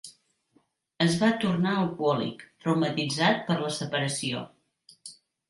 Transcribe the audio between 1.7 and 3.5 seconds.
alcohòlic, traumatitzat